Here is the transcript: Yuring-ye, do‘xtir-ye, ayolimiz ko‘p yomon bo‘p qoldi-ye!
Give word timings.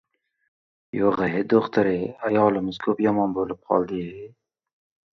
Yuring-ye, 0.99 1.43
do‘xtir-ye, 1.53 2.09
ayolimiz 2.31 2.83
ko‘p 2.89 3.07
yomon 3.09 3.39
bo‘p 3.39 3.57
qoldi-ye! 3.71 4.29